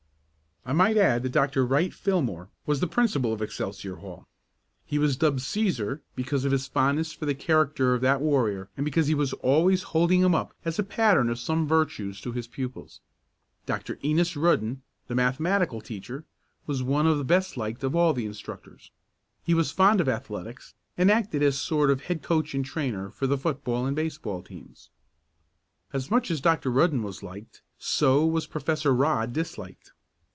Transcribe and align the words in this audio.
I 0.63 0.73
might 0.73 0.95
add 0.95 1.23
that 1.23 1.31
Dr. 1.31 1.65
Wright 1.65 1.91
Fillmore 1.91 2.49
was 2.67 2.81
the 2.81 2.87
principal 2.87 3.33
of 3.33 3.41
Excelsior 3.41 3.95
Hall. 3.95 4.27
He 4.85 4.99
was 4.99 5.17
dubbed 5.17 5.39
"Cæsar" 5.39 6.01
because 6.15 6.45
of 6.45 6.51
his 6.51 6.67
fondness 6.67 7.11
for 7.11 7.25
the 7.25 7.33
character 7.33 7.95
of 7.95 8.01
that 8.01 8.21
warrior, 8.21 8.69
and 8.77 8.85
because 8.85 9.07
he 9.07 9.15
was 9.15 9.33
always 9.33 9.81
holding 9.81 10.21
him 10.21 10.35
up 10.35 10.53
as 10.63 10.77
a 10.77 10.83
pattern 10.83 11.31
of 11.31 11.39
some 11.39 11.67
virtues 11.67 12.21
to 12.21 12.31
his 12.31 12.47
pupils. 12.47 12.99
Dr. 13.65 13.97
Enos 14.03 14.35
Rudden 14.35 14.83
the 15.07 15.15
mathematical 15.15 15.81
teacher 15.81 16.25
was 16.67 16.83
one 16.83 17.07
of 17.07 17.17
the 17.17 17.23
best 17.25 17.57
liked 17.57 17.83
of 17.83 17.95
all 17.95 18.13
the 18.13 18.27
instructors. 18.27 18.91
He 19.43 19.55
was 19.55 19.71
fond 19.71 19.99
of 19.99 20.07
athletics, 20.07 20.75
and 20.95 21.09
acted 21.09 21.41
as 21.41 21.57
sort 21.57 21.89
of 21.89 22.01
head 22.01 22.21
coach 22.21 22.53
and 22.53 22.63
trainer 22.63 23.09
for 23.09 23.25
the 23.25 23.37
football 23.39 23.87
and 23.87 23.95
baseball 23.95 24.43
teams. 24.43 24.91
As 25.91 26.11
much 26.11 26.29
as 26.29 26.39
Dr. 26.39 26.69
Rudden 26.69 27.01
was 27.01 27.23
liked 27.23 27.63
so 27.79 28.23
was 28.27 28.45
Professor 28.45 28.93
Rodd 28.93 29.33
disliked. 29.33 29.93